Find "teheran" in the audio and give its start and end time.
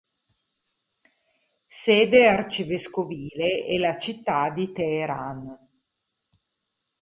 4.71-5.55